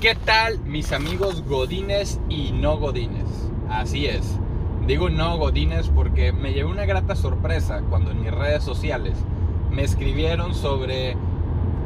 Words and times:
¿Qué 0.00 0.14
tal 0.14 0.60
mis 0.60 0.92
amigos 0.92 1.42
godines 1.48 2.20
y 2.28 2.52
no 2.52 2.76
godines? 2.76 3.50
Así 3.68 4.06
es. 4.06 4.38
Digo 4.86 5.10
no 5.10 5.36
godines 5.38 5.88
porque 5.88 6.32
me 6.32 6.52
llevé 6.52 6.70
una 6.70 6.84
grata 6.84 7.16
sorpresa 7.16 7.82
cuando 7.90 8.12
en 8.12 8.20
mis 8.22 8.30
redes 8.30 8.62
sociales 8.62 9.14
me 9.72 9.82
escribieron 9.82 10.54
sobre 10.54 11.16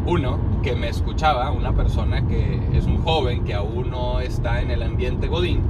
uno 0.04 0.38
que 0.62 0.76
me 0.76 0.90
escuchaba, 0.90 1.52
una 1.52 1.72
persona 1.72 2.28
que 2.28 2.60
es 2.74 2.84
un 2.84 2.98
joven 2.98 3.44
que 3.44 3.54
aún 3.54 3.90
no 3.90 4.20
está 4.20 4.60
en 4.60 4.70
el 4.70 4.82
ambiente 4.82 5.28
godín 5.28 5.62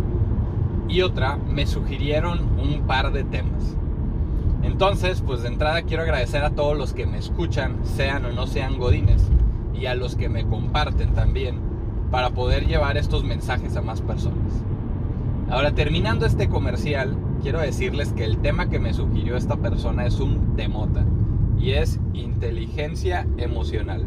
y 0.89 1.03
otra 1.03 1.37
me 1.37 1.65
sugirieron 1.69 2.59
un 2.59 2.89
par 2.89 3.13
de 3.13 3.23
temas. 3.23 3.77
Entonces, 4.65 5.23
pues 5.25 5.43
de 5.43 5.49
entrada 5.49 5.83
quiero 5.83 6.03
agradecer 6.03 6.43
a 6.43 6.51
todos 6.51 6.77
los 6.77 6.93
que 6.93 7.07
me 7.07 7.19
escuchan, 7.19 7.79
sean 7.85 8.25
o 8.25 8.33
no 8.33 8.49
sean 8.49 8.79
godines, 8.79 9.31
y 9.73 9.87
a 9.87 9.95
los 9.95 10.17
que 10.17 10.29
me 10.29 10.45
comparten 10.45 11.15
también 11.15 11.72
para 12.13 12.31
poder 12.31 12.67
llevar 12.67 12.99
estos 12.99 13.25
mensajes 13.25 13.75
a 13.75 13.81
más 13.81 14.03
personas. 14.03 14.63
Ahora, 15.49 15.73
terminando 15.73 16.27
este 16.27 16.51
comercial, 16.51 17.17
quiero 17.41 17.59
decirles 17.59 18.13
que 18.13 18.25
el 18.25 18.37
tema 18.39 18.69
que 18.69 18.79
me 18.79 18.93
sugirió 18.93 19.35
esta 19.35 19.57
persona 19.57 20.05
es 20.05 20.21
un 20.21 20.55
temota 20.55 21.07
y 21.59 21.71
es 21.71 21.99
inteligencia 22.13 23.27
emocional. 23.39 24.07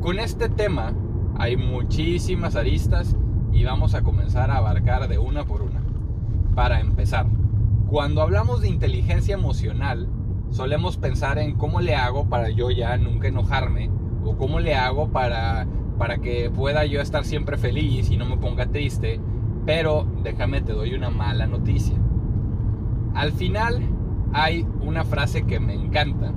Con 0.00 0.20
este 0.20 0.48
tema 0.48 0.92
hay 1.36 1.56
muchísimas 1.56 2.54
aristas 2.54 3.16
y 3.52 3.64
vamos 3.64 3.94
a 3.94 4.02
comenzar 4.02 4.52
a 4.52 4.58
abarcar 4.58 5.08
de 5.08 5.18
una 5.18 5.44
por 5.44 5.62
una. 5.62 5.82
Para 6.54 6.78
empezar, 6.78 7.26
cuando 7.88 8.22
hablamos 8.22 8.60
de 8.60 8.68
inteligencia 8.68 9.34
emocional, 9.34 10.08
solemos 10.50 10.98
pensar 10.98 11.38
en 11.38 11.56
cómo 11.56 11.80
le 11.80 11.96
hago 11.96 12.28
para 12.28 12.48
yo 12.48 12.70
ya 12.70 12.96
nunca 12.96 13.26
enojarme 13.26 13.90
o 14.24 14.36
cómo 14.36 14.60
le 14.60 14.76
hago 14.76 15.08
para 15.08 15.66
para 15.98 16.18
que 16.18 16.50
pueda 16.50 16.84
yo 16.84 17.00
estar 17.00 17.24
siempre 17.24 17.56
feliz 17.56 18.10
y 18.10 18.16
no 18.16 18.26
me 18.26 18.36
ponga 18.36 18.66
triste. 18.66 19.20
Pero 19.66 20.06
déjame, 20.22 20.60
te 20.60 20.72
doy 20.72 20.94
una 20.94 21.10
mala 21.10 21.46
noticia. 21.46 21.96
Al 23.14 23.32
final 23.32 23.82
hay 24.32 24.66
una 24.80 25.04
frase 25.04 25.44
que 25.44 25.60
me 25.60 25.74
encanta 25.74 26.32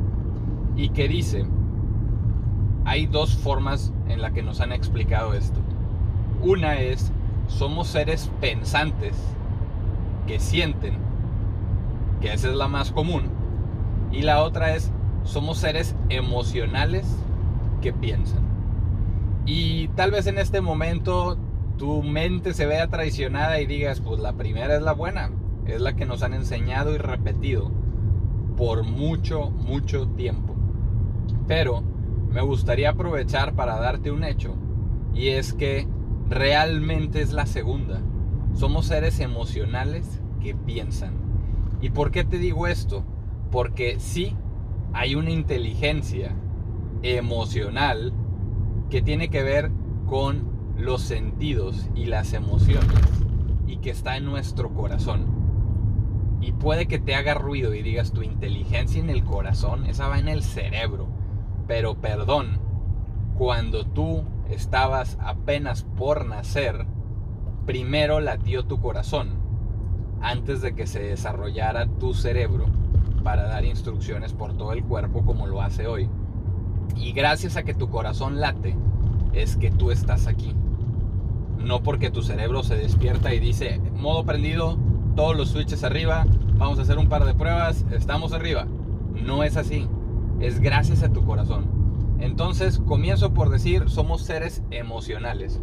y 0.75 0.89
que 0.89 1.07
dice, 1.07 1.45
hay 2.83 3.07
dos 3.07 3.35
formas 3.35 3.93
en 4.07 4.21
las 4.21 4.33
que 4.33 4.43
nos 4.43 4.61
han 4.61 4.71
explicado 4.71 5.33
esto. 5.33 5.59
Una 6.41 6.79
es, 6.79 7.11
somos 7.47 7.87
seres 7.87 8.29
pensantes 8.41 9.15
que 10.27 10.39
sienten, 10.39 10.95
que 12.21 12.33
esa 12.33 12.49
es 12.49 12.55
la 12.55 12.67
más 12.67 12.91
común. 12.91 13.23
Y 14.11 14.21
la 14.21 14.43
otra 14.43 14.75
es, 14.75 14.91
somos 15.23 15.57
seres 15.57 15.95
emocionales 16.09 17.07
que 17.81 17.91
piensan. 17.91 18.44
Y 19.45 19.89
tal 19.89 20.11
vez 20.11 20.27
en 20.27 20.37
este 20.37 20.61
momento 20.61 21.37
tu 21.77 22.01
mente 22.01 22.53
se 22.53 22.65
vea 22.65 22.87
traicionada 22.87 23.59
y 23.59 23.65
digas, 23.65 24.01
pues 24.01 24.19
la 24.19 24.33
primera 24.33 24.75
es 24.75 24.81
la 24.81 24.93
buena, 24.93 25.31
es 25.67 25.81
la 25.81 25.95
que 25.95 26.05
nos 26.05 26.23
han 26.23 26.33
enseñado 26.33 26.93
y 26.93 26.97
repetido 26.97 27.71
por 28.57 28.83
mucho, 28.83 29.51
mucho 29.51 30.07
tiempo. 30.07 30.55
Pero 31.47 31.83
me 32.31 32.41
gustaría 32.41 32.89
aprovechar 32.91 33.53
para 33.55 33.79
darte 33.79 34.11
un 34.11 34.23
hecho, 34.23 34.55
y 35.13 35.29
es 35.29 35.53
que 35.53 35.87
realmente 36.29 37.21
es 37.21 37.31
la 37.31 37.45
segunda. 37.45 38.01
Somos 38.53 38.87
seres 38.87 39.19
emocionales 39.19 40.21
que 40.41 40.55
piensan. 40.55 41.13
¿Y 41.81 41.89
por 41.89 42.11
qué 42.11 42.23
te 42.23 42.37
digo 42.37 42.67
esto? 42.67 43.03
Porque 43.51 43.99
sí 43.99 44.35
hay 44.93 45.15
una 45.15 45.29
inteligencia 45.29 46.33
emocional 47.03 48.13
que 48.89 49.01
tiene 49.01 49.29
que 49.29 49.43
ver 49.43 49.71
con 50.07 50.55
los 50.77 51.01
sentidos 51.01 51.89
y 51.95 52.05
las 52.05 52.33
emociones 52.33 52.99
y 53.67 53.77
que 53.77 53.89
está 53.89 54.17
en 54.17 54.25
nuestro 54.25 54.73
corazón. 54.73 55.25
Y 56.41 56.51
puede 56.51 56.87
que 56.87 56.99
te 56.99 57.15
haga 57.15 57.33
ruido 57.33 57.73
y 57.73 57.81
digas 57.81 58.11
tu 58.11 58.21
inteligencia 58.21 59.01
en 59.01 59.09
el 59.09 59.23
corazón, 59.23 59.85
esa 59.85 60.07
va 60.07 60.19
en 60.19 60.27
el 60.27 60.43
cerebro. 60.43 61.07
Pero 61.67 61.95
perdón, 61.95 62.59
cuando 63.35 63.85
tú 63.85 64.23
estabas 64.49 65.17
apenas 65.19 65.83
por 65.83 66.25
nacer, 66.25 66.85
primero 67.65 68.19
latió 68.19 68.65
tu 68.65 68.79
corazón 68.79 69.45
antes 70.21 70.61
de 70.61 70.75
que 70.75 70.87
se 70.87 70.99
desarrollara 70.99 71.87
tu 71.87 72.13
cerebro 72.13 72.65
para 73.23 73.43
dar 73.47 73.65
instrucciones 73.65 74.33
por 74.33 74.55
todo 74.55 74.71
el 74.73 74.83
cuerpo 74.83 75.25
como 75.25 75.47
lo 75.47 75.61
hace 75.61 75.87
hoy. 75.87 76.07
Y 76.95 77.11
gracias 77.11 77.55
a 77.57 77.63
que 77.63 77.73
tu 77.73 77.89
corazón 77.89 78.39
late, 78.39 78.75
es 79.33 79.57
que 79.57 79.71
tú 79.71 79.91
estás 79.91 80.27
aquí. 80.27 80.53
No 81.57 81.81
porque 81.83 82.11
tu 82.11 82.21
cerebro 82.21 82.63
se 82.63 82.75
despierta 82.75 83.33
y 83.33 83.39
dice, 83.39 83.79
modo 83.95 84.25
prendido, 84.25 84.77
todos 85.15 85.35
los 85.35 85.49
switches 85.49 85.83
arriba, 85.83 86.25
vamos 86.57 86.79
a 86.79 86.83
hacer 86.83 86.97
un 86.97 87.09
par 87.09 87.25
de 87.25 87.33
pruebas, 87.33 87.85
estamos 87.91 88.33
arriba. 88.33 88.67
No 89.13 89.43
es 89.43 89.57
así. 89.57 89.87
Es 90.39 90.59
gracias 90.59 91.03
a 91.03 91.11
tu 91.11 91.25
corazón. 91.25 91.65
Entonces, 92.19 92.79
comienzo 92.79 93.33
por 93.33 93.49
decir, 93.49 93.89
somos 93.89 94.21
seres 94.21 94.61
emocionales 94.71 95.61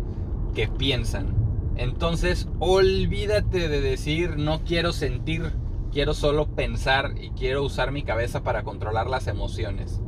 que 0.54 0.68
piensan. 0.68 1.34
Entonces, 1.76 2.48
olvídate 2.58 3.68
de 3.68 3.80
decir, 3.80 4.36
no 4.38 4.60
quiero 4.64 4.92
sentir, 4.92 5.52
quiero 5.90 6.14
solo 6.14 6.46
pensar 6.46 7.14
y 7.20 7.30
quiero 7.30 7.62
usar 7.62 7.92
mi 7.92 8.02
cabeza 8.02 8.42
para 8.42 8.62
controlar 8.62 9.08
las 9.08 9.26
emociones. 9.26 10.00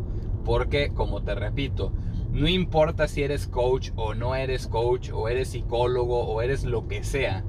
Porque, 0.44 0.92
como 0.92 1.22
te 1.22 1.34
repito, 1.34 1.92
no 2.30 2.48
importa 2.48 3.08
si 3.08 3.22
eres 3.22 3.46
coach 3.46 3.90
o 3.96 4.14
no 4.14 4.34
eres 4.34 4.66
coach, 4.66 5.10
o 5.12 5.28
eres 5.28 5.48
psicólogo, 5.48 6.24
o 6.24 6.42
eres 6.42 6.64
lo 6.64 6.88
que 6.88 7.04
sea, 7.04 7.44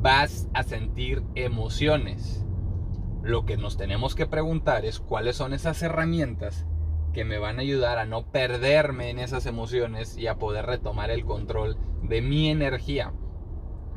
vas 0.00 0.48
a 0.54 0.62
sentir 0.62 1.22
emociones. 1.34 2.44
Lo 3.22 3.44
que 3.44 3.56
nos 3.56 3.76
tenemos 3.76 4.14
que 4.14 4.26
preguntar 4.26 4.84
es 4.84 5.00
cuáles 5.00 5.36
son 5.36 5.52
esas 5.52 5.82
herramientas 5.82 6.66
que 7.12 7.24
me 7.24 7.38
van 7.38 7.58
a 7.58 7.62
ayudar 7.62 7.98
a 7.98 8.04
no 8.04 8.30
perderme 8.30 9.10
en 9.10 9.18
esas 9.18 9.46
emociones 9.46 10.16
y 10.16 10.26
a 10.26 10.36
poder 10.36 10.66
retomar 10.66 11.10
el 11.10 11.24
control 11.24 11.76
de 12.02 12.20
mi 12.20 12.50
energía. 12.50 13.12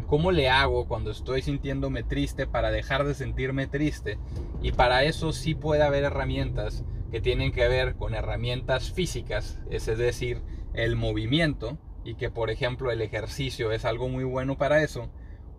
¿Cómo 0.07 0.31
le 0.31 0.50
hago 0.50 0.88
cuando 0.88 1.12
estoy 1.12 1.41
sintiéndome 1.41 2.01
triste 2.01 2.47
para 2.47 2.72
dejar 2.72 3.06
de 3.06 3.13
sentirme 3.13 3.68
triste? 3.68 4.18
Y 4.62 4.72
para 4.72 5.03
eso 5.03 5.31
sí 5.34 5.53
puede 5.53 5.84
haber 5.84 6.06
herramientas 6.06 6.84
que 7.12 7.22
tienen 7.22 7.52
que 7.52 7.68
ver 7.68 7.96
con 7.96 8.14
herramientas 8.14 8.92
físicas, 8.92 9.62
es 9.70 9.86
decir, 9.86 10.42
el 10.74 10.96
movimiento, 10.96 11.78
y 12.03 12.16
que 12.16 12.30
por 12.30 12.50
ejemplo 12.50 12.92
el 12.92 13.02
ejercicio 13.02 13.72
es 13.72 13.86
algo 13.86 14.09
muy 14.09 14.24
bueno 14.24 14.58
para 14.58 14.84
eso, 14.84 15.09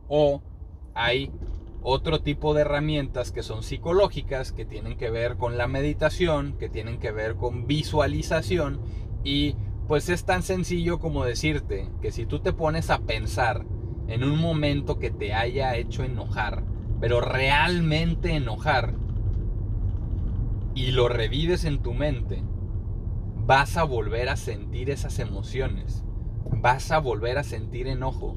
o 0.08 0.42
hay 0.94 1.30
otro 1.82 2.20
tipo 2.20 2.54
de 2.54 2.62
herramientas 2.62 3.32
que 3.32 3.42
son 3.42 3.62
psicológicas, 3.62 4.52
que 4.52 4.64
tienen 4.64 4.96
que 4.96 5.10
ver 5.10 5.36
con 5.36 5.56
la 5.56 5.66
meditación, 5.66 6.56
que 6.58 6.68
tienen 6.68 6.98
que 6.98 7.10
ver 7.10 7.36
con 7.36 7.66
visualización, 7.66 8.80
y 9.24 9.56
pues 9.88 10.08
es 10.08 10.24
tan 10.24 10.42
sencillo 10.42 11.00
como 11.00 11.24
decirte 11.24 11.88
que 12.00 12.12
si 12.12 12.26
tú 12.26 12.40
te 12.40 12.52
pones 12.52 12.90
a 12.90 13.00
pensar 13.00 13.64
en 14.08 14.24
un 14.24 14.38
momento 14.38 14.98
que 14.98 15.10
te 15.10 15.34
haya 15.34 15.76
hecho 15.76 16.04
enojar, 16.04 16.64
pero 17.00 17.20
realmente 17.20 18.34
enojar, 18.34 18.94
y 20.74 20.92
lo 20.92 21.08
revives 21.08 21.64
en 21.64 21.82
tu 21.82 21.92
mente, 21.92 22.42
vas 23.46 23.76
a 23.76 23.84
volver 23.84 24.28
a 24.28 24.36
sentir 24.36 24.90
esas 24.90 25.18
emociones, 25.18 26.04
vas 26.50 26.90
a 26.90 26.98
volver 26.98 27.38
a 27.38 27.44
sentir 27.44 27.86
enojo, 27.88 28.36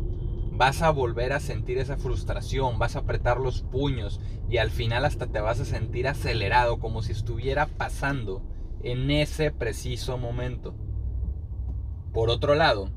vas 0.52 0.82
a 0.82 0.92
volver 0.92 1.34
a 1.34 1.40
sentir 1.40 1.78
esa 1.78 1.98
frustración, 1.98 2.80
vas 2.80 2.96
a 2.96 3.00
apretar 3.00 3.40
los 3.40 3.62
puños 3.62 4.22
y 4.50 4.58
al 4.58 4.72
final 4.72 5.06
hasta 5.06 5.28
te 5.28 5.40
vas 5.40 5.60
a 5.60 5.66
sentir 5.66 6.08
acelerado 6.08 6.80
como 6.80 7.02
si 7.02 7.12
estuviera 7.12 7.68
pasando 7.68 8.44
en 8.82 9.10
ese 9.12 9.52
preciso 9.52 10.18
momento. 10.18 10.76
Por 12.12 12.30
otro 12.30 12.54
lado, 12.54 12.92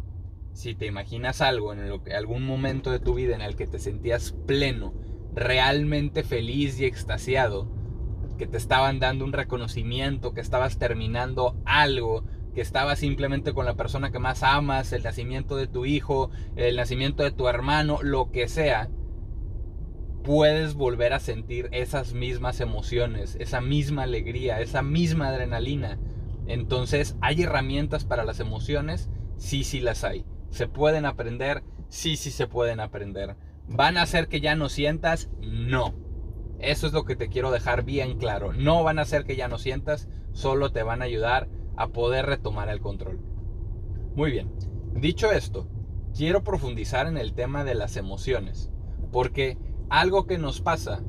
si 0.52 0.75
te 0.75 0.87
imaginas 0.87 1.40
algo 1.40 1.72
en 1.72 1.81
algún 2.12 2.46
momento 2.46 2.90
de 2.90 2.99
tu 2.99 3.14
vida 3.14 3.34
en 3.34 3.43
el 3.43 3.56
que 3.56 3.66
te 3.66 3.78
sentías 3.78 4.32
pleno, 4.46 4.94
realmente 5.34 6.25
feliz 6.25 6.81
y 6.81 6.87
extasiado, 6.87 7.75
que 8.37 8.47
te 8.47 8.56
estaban 8.56 8.99
dando 8.99 9.25
un 9.25 9.33
reconocimiento, 9.33 10.33
que 10.35 10.41
estabas 10.41 10.79
terminando 10.79 11.56
algo, 11.65 12.25
que 12.55 12.61
estabas 12.61 12.99
simplemente 12.99 13.53
con 13.53 13.67
la 13.67 13.75
persona 13.75 14.11
que 14.11 14.19
más 14.19 14.43
amas, 14.43 14.93
el 14.93 15.03
nacimiento 15.03 15.56
de 15.56 15.67
tu 15.67 15.85
hijo, 15.85 16.31
el 16.56 16.77
nacimiento 16.77 17.23
de 17.23 17.31
tu 17.31 17.49
hermano, 17.49 17.99
lo 18.03 18.31
que 18.31 18.49
sea, 18.49 18.88
puedes 20.23 20.75
volver 20.75 21.12
a 21.12 21.21
sentir 21.21 21.69
esas 21.71 22.15
mismas 22.15 22.61
emociones, 22.61 23.37
esa 23.38 23.61
misma 23.61 24.05
alegría, 24.05 24.61
esa 24.61 24.83
misma 24.83 25.29
adrenalina. 25.29 25.99
Entonces, 26.47 27.17
¿hay 27.21 27.43
herramientas 27.43 28.05
para 28.05 28.25
las 28.25 28.41
emociones? 28.41 29.09
Sí, 29.37 29.62
sí 29.62 29.81
las 29.81 30.03
hay. 30.03 30.25
¿Se 30.50 30.67
pueden 30.67 31.05
aprender? 31.05 31.62
Sí, 31.88 32.17
sí 32.17 32.31
se 32.31 32.47
pueden 32.47 32.81
aprender. 32.81 33.37
¿Van 33.69 33.97
a 33.97 34.03
hacer 34.03 34.29
que 34.29 34.41
ya 34.41 34.55
no 34.55 34.69
sientas? 34.69 35.29
No. 35.41 36.06
Eso 36.58 36.87
es 36.87 36.93
lo 36.93 37.05
que 37.05 37.17
te 37.17 37.29
quiero 37.29 37.50
dejar 37.50 37.85
bien 37.85 38.19
claro. 38.19 38.53
No 38.53 38.82
van 38.82 38.99
a 38.99 39.03
hacer 39.03 39.25
que 39.25 39.37
ya 39.37 39.49
no 39.49 39.58
sientas, 39.58 40.08
solo 40.32 40.73
te 40.73 40.82
van 40.82 41.03
a 41.03 41.06
ayudar 41.06 41.49
a 41.76 41.88
poder 41.88 42.26
retomar 42.26 42.69
el 42.69 42.81
control. 42.81 43.20
Muy 44.14 44.31
bien. 44.31 44.50
Dicho 44.94 45.31
esto, 45.31 45.69
quiero 46.17 46.43
profundizar 46.43 47.06
en 47.06 47.19
el 47.19 47.35
tema 47.35 47.64
de 47.64 47.75
las 47.75 47.97
emociones, 47.97 48.70
porque 49.12 49.58
algo 49.91 50.26
que 50.26 50.38
nos 50.38 50.61
pasa 50.62 51.03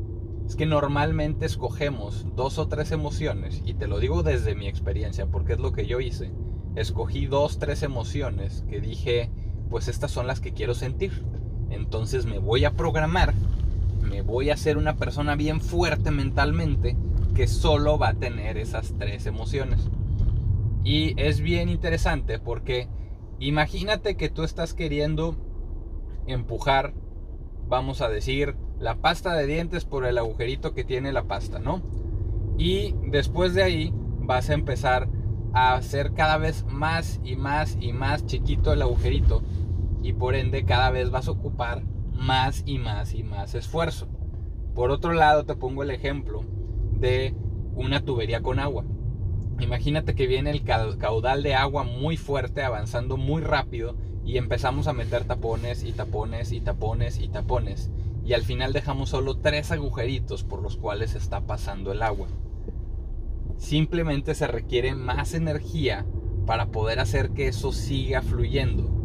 es 0.46 0.56
que 0.56 0.66
normalmente 0.66 1.46
escogemos 1.46 2.26
dos 2.36 2.58
o 2.58 2.68
tres 2.68 2.92
emociones, 2.92 3.62
y 3.66 3.74
te 3.74 3.88
lo 3.88 4.00
digo 4.00 4.24
desde 4.24 4.56
mi 4.56 4.68
experiencia, 4.68 5.26
porque 5.28 5.54
es 5.54 5.60
lo 5.60 5.72
que 5.72 5.88
yo 5.88 6.00
hice. 6.00 6.32
Escogí 6.76 7.26
dos, 7.26 7.60
tres 7.60 7.84
emociones 7.84 8.64
que 8.70 8.82
dije, 8.82 9.32
pues 9.70 9.88
estas 9.88 10.12
son 10.12 10.28
las 10.28 10.42
que 10.42 10.54
quiero 10.54 10.74
sentir. 10.74 11.26
Entonces 11.70 12.26
me 12.26 12.40
voy 12.40 12.66
a 12.66 12.74
programar, 12.74 13.34
me 14.10 14.22
voy 14.22 14.50
a 14.50 14.54
hacer 14.54 14.78
una 14.78 14.96
persona 14.96 15.36
bien 15.36 15.62
fuerte 15.62 16.12
mentalmente 16.12 16.96
que 17.36 17.48
solo 17.48 17.98
va 17.98 18.10
a 18.10 18.14
tener 18.14 18.58
esas 18.58 18.96
tres 18.98 19.26
emociones. 19.26 19.90
Y 20.84 21.14
es 21.22 21.42
bien 21.42 21.70
interesante 21.70 22.40
porque 22.40 22.88
imagínate 23.40 24.16
que 24.16 24.30
tú 24.30 24.44
estás 24.44 24.74
queriendo 24.74 25.36
empujar, 26.26 26.94
vamos 27.68 28.02
a 28.02 28.10
decir, 28.10 28.56
la 28.80 28.96
pasta 28.96 29.34
de 29.34 29.48
dientes 29.48 29.86
por 29.86 30.06
el 30.06 30.18
agujerito 30.18 30.74
que 30.74 30.84
tiene 30.84 31.12
la 31.12 31.24
pasta, 31.24 31.60
¿no? 31.60 31.82
Y 32.58 32.96
después 33.08 33.54
de 33.54 33.64
ahí 33.64 33.94
vas 34.20 34.50
a 34.50 34.54
empezar 34.54 35.08
a 35.54 35.76
hacer 35.76 36.14
cada 36.14 36.38
vez 36.38 36.66
más 36.66 37.20
y 37.24 37.36
más 37.36 37.78
y 37.80 37.94
más 37.94 38.26
chiquito 38.26 38.74
el 38.74 38.82
agujerito 38.82 39.44
y 40.04 40.14
por 40.14 40.36
ende 40.36 40.66
cada 40.66 40.90
vez 40.90 41.10
vas 41.10 41.28
a 41.28 41.32
ocupar 41.32 41.84
más 42.18 42.64
y 42.66 42.78
más 42.80 43.14
y 43.14 43.24
más 43.24 43.56
esfuerzo. 43.56 44.08
Por 44.76 44.92
otro 44.92 45.14
lado 45.14 45.46
te 45.46 45.56
pongo 45.56 45.84
el 45.84 45.92
ejemplo 45.92 46.44
de 47.00 47.34
una 47.76 48.02
tubería 48.04 48.42
con 48.42 48.60
agua. 48.60 48.86
Imagínate 49.60 50.14
que 50.14 50.28
viene 50.28 50.52
el 50.52 50.64
caudal 50.64 51.42
de 51.42 51.56
agua 51.56 51.84
muy 51.84 52.18
fuerte, 52.18 52.62
avanzando 52.62 53.18
muy 53.18 53.42
rápido, 53.42 53.96
y 54.24 54.38
empezamos 54.38 54.88
a 54.88 54.94
meter 54.94 55.24
tapones 55.24 55.84
y 55.84 55.94
tapones 55.94 56.52
y 56.52 56.60
tapones 56.60 57.20
y 57.20 57.28
tapones. 57.28 57.90
Y 58.26 58.34
al 58.34 58.44
final 58.44 58.74
dejamos 58.74 59.10
solo 59.10 59.38
tres 59.38 59.72
agujeritos 59.72 60.44
por 60.44 60.62
los 60.62 60.76
cuales 60.76 61.16
está 61.16 61.42
pasando 61.42 61.92
el 61.92 62.02
agua. 62.02 62.28
Simplemente 63.58 64.36
se 64.36 64.48
requiere 64.48 64.94
más 64.96 65.34
energía 65.34 66.06
para 66.46 66.68
poder 66.68 67.00
hacer 67.00 67.32
que 67.32 67.48
eso 67.48 67.72
siga 67.72 68.22
fluyendo, 68.22 68.97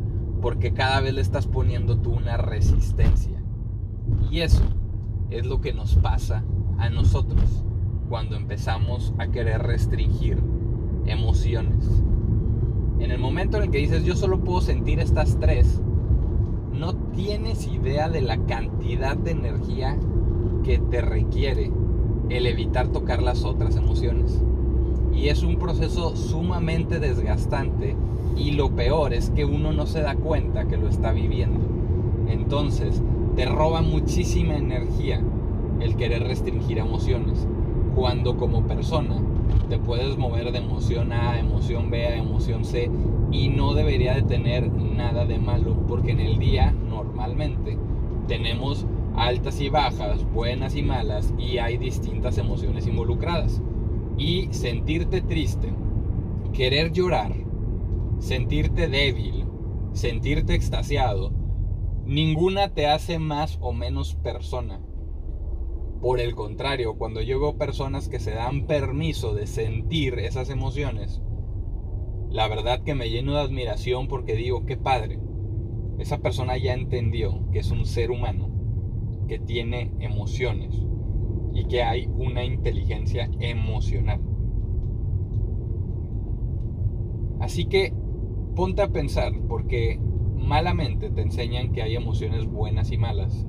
porque 0.43 0.73
cada 0.73 1.00
vez 1.00 1.15
le 1.15 1.21
estás 1.21 1.47
poniendo 1.47 1.97
tú 1.99 2.12
una 2.12 2.37
resistencia. 2.37 3.41
Y 4.31 4.41
eso 4.41 4.65
es 5.31 5.47
lo 5.47 5.61
que 5.61 5.73
nos 5.73 5.94
pasa 5.94 6.44
a 6.79 6.91
nosotros 6.91 7.65
cuando 8.09 8.37
empezamos 8.37 9.15
a 9.19 9.29
querer 9.29 9.62
restringir 9.62 10.43
emociones. 11.06 12.03
En 12.99 13.12
el 13.12 13.19
momento 13.19 13.56
en 13.56 13.65
el 13.65 13.71
que 13.71 13.79
dices 13.79 14.05
yo 14.05 14.17
solo 14.17 14.41
puedo 14.41 14.61
sentir 14.61 14.99
estas 14.99 15.39
tres, 15.39 15.81
no 16.73 16.95
tienes 17.12 17.69
idea 17.69 18.09
de 18.09 18.21
la 18.21 18.37
cantidad 18.45 19.17
de 19.17 19.31
energía 19.31 19.97
que 20.65 20.79
te 20.79 21.00
requiere 21.00 21.73
el 22.31 22.47
evitar 22.47 22.88
tocar 22.88 23.23
las 23.23 23.45
otras 23.45 23.77
emociones. 23.77 24.43
Y 25.12 25.29
es 25.29 25.43
un 25.43 25.56
proceso 25.56 26.17
sumamente 26.17 26.99
desgastante 26.99 27.97
y 28.37 28.52
lo 28.52 28.70
peor 28.70 29.12
es 29.14 29.31
que 29.31 29.44
uno 29.44 29.73
no 29.73 29.87
se 29.87 30.00
da 30.00 30.14
cuenta 30.14 30.67
que 30.67 30.76
lo 30.76 30.88
está 30.88 31.12
viviendo. 31.12 31.61
Entonces, 32.29 33.02
te 33.37 33.46
roba 33.46 33.82
muchísima 33.82 34.56
energía 34.56 35.20
el 35.81 35.96
querer 35.96 36.25
restringir 36.25 36.79
emociones 36.79 37.46
cuando 37.94 38.37
como 38.37 38.62
persona 38.67 39.17
te 39.69 39.79
puedes 39.79 40.17
mover 40.17 40.52
de 40.52 40.58
emoción 40.58 41.12
A 41.12 41.32
a 41.32 41.38
emoción 41.38 41.90
B 41.90 42.06
a 42.06 42.17
emoción 42.17 42.64
C 42.64 42.90
y 43.31 43.49
no 43.49 43.75
debería 43.75 44.14
de 44.14 44.23
tener 44.23 44.70
nada 44.70 45.25
de 45.25 45.38
malo 45.38 45.76
porque 45.88 46.12
en 46.12 46.20
el 46.20 46.38
día 46.38 46.75
normalmente 46.88 47.76
tenemos 48.28 48.87
altas 49.17 49.61
y 49.61 49.69
bajas, 49.69 50.25
buenas 50.32 50.76
y 50.76 50.82
malas 50.82 51.32
y 51.38 51.58
hay 51.58 51.76
distintas 51.76 52.38
emociones 52.38 52.87
involucradas. 52.87 53.61
Y 54.19 54.49
sentirte 54.50 55.23
triste, 55.23 55.73
querer 56.52 56.93
llorar, 56.93 57.32
sentirte 58.23 58.89
débil, 58.89 59.45
sentirte 59.93 60.55
extasiado, 60.55 61.33
ninguna 62.07 62.73
te 62.73 62.87
hace 62.87 63.19
más 63.19 63.59
o 63.61 63.73
menos 63.73 64.15
persona 64.15 64.81
por 66.03 66.19
el 66.19 66.35
contrario, 66.35 66.99
cuando 66.99 67.21
yo 67.21 67.39
veo 67.39 67.57
personas 67.57 68.09
que 68.09 68.19
se 68.19 68.33
dan 68.33 68.67
permiso 68.67 69.35
de 69.35 69.47
sentir 69.47 70.19
esas 70.19 70.51
emociones, 70.51 71.23
la 72.29 72.49
verdad 72.49 72.83
que 72.83 72.97
me 72.97 73.09
lleno 73.09 73.35
de 73.35 73.41
admiración 73.41 74.09
porque 74.09 74.35
digo, 74.35 74.67
qué 74.67 74.77
padre. 74.77 75.21
Esa 76.01 76.19
persona 76.19 76.57
ya 76.57 76.75
entendió 76.75 77.49
que 77.53 77.61
es 77.61 77.71
un 77.71 77.87
ser 77.87 78.11
humano, 78.11 78.51
que 79.29 79.39
tiene 79.39 79.93
emociones 80.01 80.75
y 81.55 81.67
que 81.67 81.85
hay 81.85 82.07
una 82.07 82.45
inteligencia 82.45 83.31
emocional. 83.39 84.21
Así 87.39 87.67
que 87.67 87.95
ponte 88.54 88.82
a 88.82 88.88
pensar, 88.88 89.32
porque 89.49 89.99
malamente 90.37 91.10
te 91.10 91.22
enseñan 91.22 91.72
que 91.72 91.82
hay 91.82 91.96
emociones 91.96 92.46
buenas 92.46 92.93
y 92.93 92.99
malas, 92.99 93.46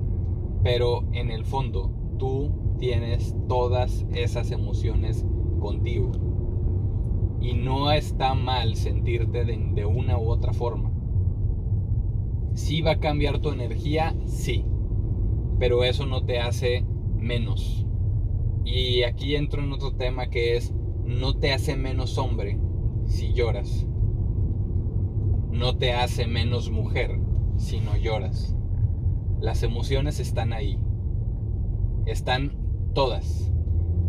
pero 0.62 1.04
en 1.12 1.30
el 1.30 1.44
fondo 1.44 1.92
tú 2.18 2.76
tienes 2.78 3.36
todas 3.48 4.06
esas 4.12 4.50
emociones 4.50 5.26
contigo. 5.60 6.12
Y 7.40 7.52
no 7.54 7.92
está 7.92 8.34
mal 8.34 8.74
sentirte 8.74 9.44
de, 9.44 9.84
una 9.84 10.18
u 10.18 10.30
otra 10.30 10.52
forma. 10.52 10.90
Si 12.54 12.80
va 12.80 12.92
a 12.92 13.00
cambiar 13.00 13.40
tu 13.40 13.50
energía, 13.50 14.16
sí. 14.24 14.64
Pero 15.58 15.84
eso 15.84 16.06
no 16.06 16.24
te 16.24 16.40
hace 16.40 16.86
menos. 17.18 17.86
Y 18.64 19.02
aquí 19.02 19.36
entro 19.36 19.62
en 19.62 19.72
otro 19.72 19.94
tema 19.94 20.30
que 20.30 20.56
es, 20.56 20.72
no 21.04 21.34
te 21.34 21.52
hace 21.52 21.76
menos 21.76 22.16
hombre 22.16 22.58
si 23.04 23.34
lloras. 23.34 23.86
No 25.54 25.78
te 25.78 25.94
hace 25.94 26.26
menos 26.26 26.70
mujer 26.70 27.18
si 27.56 27.80
no 27.80 27.96
lloras. 27.96 28.54
Las 29.40 29.62
emociones 29.62 30.20
están 30.20 30.52
ahí 30.52 30.78
están 32.06 32.52
todas. 32.94 33.52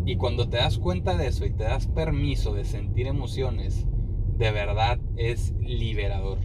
Y 0.05 0.17
cuando 0.17 0.49
te 0.49 0.57
das 0.57 0.77
cuenta 0.77 1.17
de 1.17 1.27
eso 1.27 1.45
y 1.45 1.51
te 1.51 1.63
das 1.63 1.87
permiso 1.87 2.53
de 2.53 2.65
sentir 2.65 3.07
emociones, 3.07 3.87
de 4.37 4.51
verdad 4.51 4.99
es 5.17 5.53
liberador. 5.59 6.39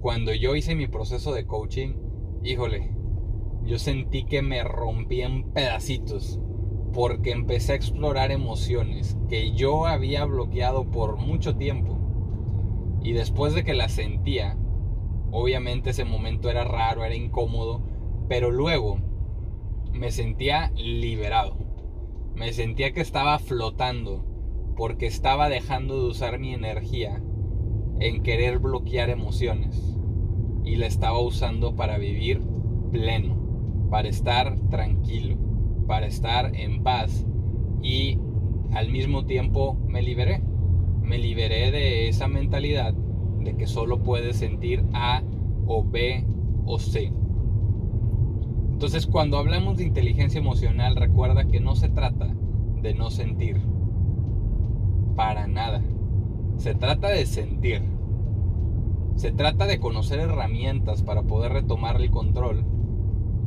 Cuando 0.00 0.32
yo 0.32 0.54
hice 0.54 0.74
mi 0.74 0.86
proceso 0.86 1.32
de 1.32 1.46
coaching, 1.46 1.94
híjole, 2.44 2.94
yo 3.64 3.78
sentí 3.78 4.24
que 4.24 4.42
me 4.42 4.62
rompí 4.62 5.22
en 5.22 5.50
pedacitos 5.50 6.40
porque 6.92 7.32
empecé 7.32 7.72
a 7.72 7.76
explorar 7.76 8.30
emociones 8.30 9.18
que 9.28 9.54
yo 9.54 9.86
había 9.86 10.24
bloqueado 10.24 10.90
por 10.90 11.16
mucho 11.16 11.56
tiempo. 11.56 11.97
Y 13.02 13.12
después 13.12 13.54
de 13.54 13.64
que 13.64 13.74
las 13.74 13.92
sentía, 13.92 14.56
obviamente 15.30 15.90
ese 15.90 16.04
momento 16.04 16.50
era 16.50 16.64
raro, 16.64 17.04
era 17.04 17.14
incómodo, 17.14 17.82
pero 18.28 18.50
luego 18.50 18.98
me 19.92 20.10
sentía 20.10 20.70
liberado. 20.76 21.56
Me 22.34 22.52
sentía 22.52 22.92
que 22.92 23.00
estaba 23.00 23.38
flotando 23.38 24.24
porque 24.76 25.06
estaba 25.06 25.48
dejando 25.48 26.00
de 26.00 26.08
usar 26.08 26.38
mi 26.38 26.54
energía 26.54 27.20
en 28.00 28.22
querer 28.22 28.60
bloquear 28.60 29.10
emociones 29.10 29.98
y 30.64 30.76
la 30.76 30.86
estaba 30.86 31.20
usando 31.20 31.74
para 31.74 31.98
vivir 31.98 32.42
pleno, 32.92 33.88
para 33.90 34.08
estar 34.08 34.56
tranquilo, 34.68 35.36
para 35.86 36.06
estar 36.06 36.54
en 36.54 36.82
paz 36.82 37.26
y 37.82 38.18
al 38.72 38.90
mismo 38.90 39.24
tiempo 39.24 39.76
me 39.86 40.02
liberé. 40.02 40.42
Me 41.08 41.16
liberé 41.16 41.70
de 41.70 42.08
esa 42.10 42.28
mentalidad 42.28 42.92
de 42.92 43.56
que 43.56 43.66
solo 43.66 44.02
puedes 44.02 44.36
sentir 44.36 44.84
A 44.92 45.22
o 45.66 45.82
B 45.82 46.26
o 46.66 46.78
C. 46.78 47.10
Entonces 48.72 49.06
cuando 49.06 49.38
hablamos 49.38 49.78
de 49.78 49.84
inteligencia 49.84 50.38
emocional, 50.38 50.96
recuerda 50.96 51.46
que 51.46 51.60
no 51.60 51.76
se 51.76 51.88
trata 51.88 52.28
de 52.82 52.92
no 52.92 53.08
sentir. 53.08 53.58
Para 55.16 55.46
nada. 55.46 55.82
Se 56.58 56.74
trata 56.74 57.08
de 57.08 57.24
sentir. 57.24 57.80
Se 59.16 59.32
trata 59.32 59.64
de 59.64 59.80
conocer 59.80 60.20
herramientas 60.20 61.02
para 61.02 61.22
poder 61.22 61.52
retomar 61.52 61.98
el 62.02 62.10
control. 62.10 62.66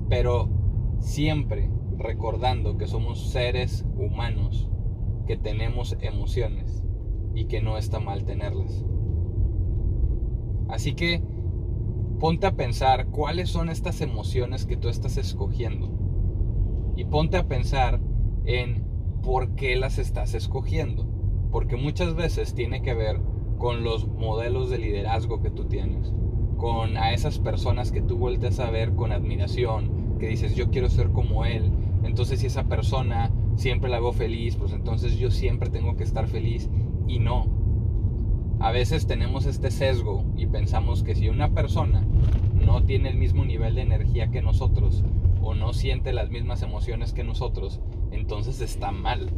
Pero 0.09 0.49
siempre 0.97 1.69
recordando 1.95 2.79
que 2.79 2.87
somos 2.87 3.29
seres 3.29 3.85
humanos, 3.99 4.67
que 5.27 5.37
tenemos 5.37 5.95
emociones 6.01 6.81
y 7.33 7.45
que 7.45 7.61
no 7.61 7.77
está 7.77 7.99
mal 7.99 8.25
tenerlas. 8.25 8.85
Así 10.69 10.93
que 10.93 11.21
ponte 12.19 12.47
a 12.47 12.55
pensar 12.55 13.07
cuáles 13.07 13.49
son 13.49 13.69
estas 13.69 14.01
emociones 14.01 14.65
que 14.65 14.77
tú 14.77 14.89
estás 14.89 15.17
escogiendo. 15.17 15.91
Y 16.95 17.05
ponte 17.05 17.37
a 17.37 17.47
pensar 17.47 17.99
en 18.45 18.83
por 19.23 19.55
qué 19.55 19.75
las 19.75 19.97
estás 19.97 20.33
escogiendo. 20.33 21.07
Porque 21.51 21.75
muchas 21.77 22.15
veces 22.15 22.53
tiene 22.53 22.81
que 22.81 22.93
ver 22.93 23.21
con 23.57 23.83
los 23.83 24.07
modelos 24.07 24.69
de 24.69 24.77
liderazgo 24.79 25.41
que 25.41 25.51
tú 25.51 25.65
tienes. 25.65 26.13
con 26.57 26.95
a 26.95 27.11
esas 27.11 27.39
personas 27.39 27.91
que 27.91 28.01
tú 28.01 28.17
vueltes 28.17 28.59
a 28.59 28.69
ver 28.69 28.93
con 28.93 29.11
admiración, 29.11 30.17
que 30.19 30.27
dices 30.27 30.55
yo 30.55 30.69
quiero 30.69 30.89
ser 30.89 31.09
como 31.09 31.43
él, 31.43 31.71
entonces 32.03 32.39
si 32.39 32.45
esa 32.45 32.65
persona 32.65 33.31
siempre 33.55 33.89
la 33.89 33.99
veo 33.99 34.11
feliz, 34.13 34.57
pues 34.57 34.71
entonces 34.71 35.17
yo 35.17 35.31
siempre 35.31 35.71
tengo 35.71 35.95
que 35.95 36.03
estar 36.03 36.27
feliz 36.27 36.69
y 37.11 37.19
no. 37.19 37.45
A 38.61 38.71
veces 38.71 39.05
tenemos 39.05 39.45
este 39.45 39.69
sesgo 39.69 40.23
y 40.37 40.45
pensamos 40.45 41.03
que 41.03 41.13
si 41.13 41.27
una 41.27 41.49
persona 41.49 42.05
no 42.65 42.83
tiene 42.83 43.09
el 43.09 43.17
mismo 43.17 43.43
nivel 43.43 43.75
de 43.75 43.81
energía 43.81 44.31
que 44.31 44.41
nosotros 44.41 45.03
o 45.41 45.53
no 45.53 45.73
siente 45.73 46.13
las 46.13 46.29
mismas 46.29 46.61
emociones 46.61 47.11
que 47.11 47.25
nosotros, 47.25 47.81
entonces 48.11 48.61
está 48.61 48.91
mal, 48.91 49.29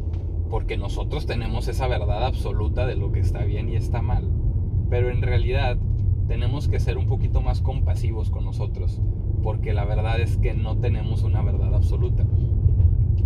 porque 0.50 0.76
nosotros 0.76 1.26
tenemos 1.26 1.66
esa 1.66 1.88
verdad 1.88 2.24
absoluta 2.24 2.86
de 2.86 2.94
lo 2.94 3.10
que 3.10 3.20
está 3.20 3.42
bien 3.44 3.68
y 3.68 3.76
está 3.76 4.02
mal. 4.02 4.30
Pero 4.88 5.10
en 5.10 5.22
realidad 5.22 5.76
tenemos 6.28 6.68
que 6.68 6.78
ser 6.78 6.96
un 6.96 7.06
poquito 7.06 7.40
más 7.40 7.60
compasivos 7.60 8.30
con 8.30 8.44
nosotros, 8.44 9.00
porque 9.42 9.74
la 9.74 9.84
verdad 9.84 10.20
es 10.20 10.36
que 10.36 10.54
no 10.54 10.76
tenemos 10.76 11.24
una 11.24 11.42
verdad 11.42 11.74
absoluta. 11.74 12.24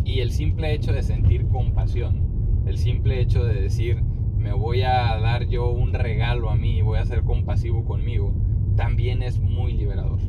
Y 0.04 0.20
el 0.20 0.30
simple 0.30 0.72
hecho 0.72 0.92
de 0.94 1.02
sentir 1.02 1.48
compasión, 1.48 2.62
el 2.66 2.78
simple 2.78 3.20
hecho 3.20 3.44
de 3.44 3.60
decir, 3.60 4.02
me 4.48 4.54
voy 4.54 4.80
a 4.80 5.18
dar 5.20 5.46
yo 5.46 5.68
un 5.68 5.92
regalo 5.92 6.48
a 6.48 6.56
mí, 6.56 6.80
voy 6.80 6.98
a 6.98 7.04
ser 7.04 7.22
compasivo 7.22 7.84
conmigo, 7.84 8.32
también 8.76 9.22
es 9.22 9.40
muy 9.40 9.74
liberador. 9.74 10.20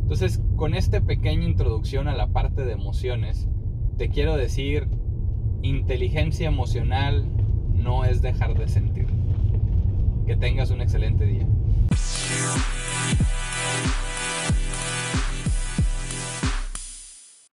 Entonces, 0.00 0.42
con 0.56 0.74
esta 0.74 1.02
pequeña 1.02 1.44
introducción 1.44 2.08
a 2.08 2.14
la 2.14 2.28
parte 2.28 2.64
de 2.64 2.72
emociones, 2.72 3.50
te 3.98 4.08
quiero 4.08 4.34
decir, 4.34 4.88
inteligencia 5.60 6.48
emocional 6.48 7.26
no 7.74 8.06
es 8.06 8.22
dejar 8.22 8.58
de 8.58 8.66
sentir. 8.66 9.08
Que 10.26 10.36
tengas 10.36 10.70
un 10.70 10.80
excelente 10.80 11.26
día. 11.26 11.46